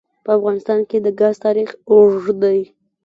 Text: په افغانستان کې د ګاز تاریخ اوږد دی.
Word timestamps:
په 0.25 0.29
افغانستان 0.37 0.79
کې 0.89 0.97
د 1.01 1.07
ګاز 1.19 1.35
تاریخ 1.45 1.69
اوږد 1.89 2.37
دی. 2.43 2.59